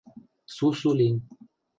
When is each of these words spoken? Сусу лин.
Сусу 0.53 0.93
лин. 1.01 1.15